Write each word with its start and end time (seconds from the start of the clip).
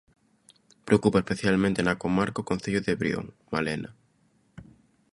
Preocupa 0.87 1.19
especialmente 1.23 1.81
na 1.85 1.99
comarca 2.03 2.43
o 2.43 2.47
concello 2.51 2.81
de 2.87 2.97
Brión, 3.01 3.25
Malena. 3.51 3.89